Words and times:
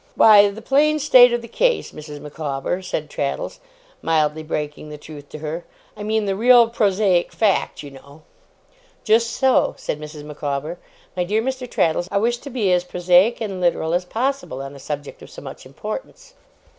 'Why, 0.15 0.49
the 0.49 0.63
plain 0.63 0.97
state 0.97 1.31
of 1.31 1.43
the 1.43 1.47
case, 1.47 1.91
Mrs. 1.91 2.19
Micawber,' 2.19 2.81
said 2.81 3.07
Traddles, 3.07 3.59
mildly 4.01 4.41
breaking 4.41 4.89
the 4.89 4.97
truth 4.97 5.29
to 5.29 5.37
her. 5.37 5.63
'I 5.95 6.01
mean 6.01 6.25
the 6.25 6.35
real 6.35 6.69
prosaic 6.69 7.31
fact, 7.31 7.83
you 7.83 7.91
know' 7.91 8.23
'Just 9.03 9.29
so,' 9.29 9.75
said 9.77 9.99
Mrs. 10.01 10.23
Micawber, 10.23 10.79
'my 11.15 11.23
dear 11.23 11.43
Mr. 11.43 11.69
Traddles, 11.69 12.07
I 12.11 12.17
wish 12.17 12.37
to 12.37 12.49
be 12.49 12.73
as 12.73 12.83
prosaic 12.83 13.41
and 13.41 13.61
literal 13.61 13.93
as 13.93 14.05
possible 14.05 14.59
on 14.63 14.75
a 14.75 14.79
subject 14.79 15.21
of 15.21 15.29
so 15.29 15.43
much 15.43 15.67
importance. 15.67 16.33